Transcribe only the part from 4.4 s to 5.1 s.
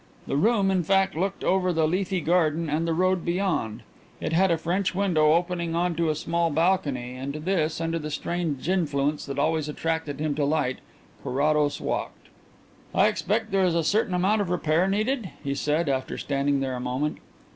a French